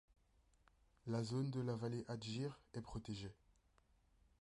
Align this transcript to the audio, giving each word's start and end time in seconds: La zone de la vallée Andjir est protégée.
La 1.05 1.21
zone 1.21 1.51
de 1.51 1.59
la 1.61 1.75
vallée 1.75 2.05
Andjir 2.09 2.59
est 2.73 2.81
protégée. 2.81 3.35